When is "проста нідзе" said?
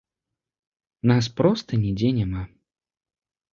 1.43-2.09